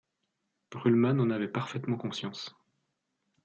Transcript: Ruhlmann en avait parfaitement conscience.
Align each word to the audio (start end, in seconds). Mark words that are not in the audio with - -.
Ruhlmann 0.73 1.19
en 1.19 1.29
avait 1.29 1.47
parfaitement 1.47 1.95
conscience. 1.95 2.55